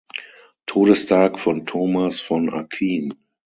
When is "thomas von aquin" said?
1.67-3.13